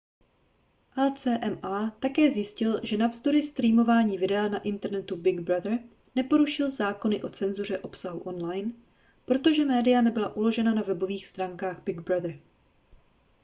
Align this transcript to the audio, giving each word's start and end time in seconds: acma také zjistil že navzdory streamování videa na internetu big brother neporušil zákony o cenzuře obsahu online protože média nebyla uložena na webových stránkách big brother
acma 0.95 1.89
také 1.99 2.31
zjistil 2.31 2.79
že 2.83 2.97
navzdory 2.97 3.43
streamování 3.43 4.17
videa 4.17 4.47
na 4.47 4.59
internetu 4.59 5.15
big 5.15 5.39
brother 5.39 5.79
neporušil 6.15 6.69
zákony 6.69 7.23
o 7.23 7.29
cenzuře 7.29 7.79
obsahu 7.79 8.19
online 8.19 8.71
protože 9.25 9.65
média 9.65 10.01
nebyla 10.01 10.35
uložena 10.35 10.73
na 10.73 10.81
webových 10.81 11.27
stránkách 11.27 11.83
big 11.83 12.01
brother 12.01 12.39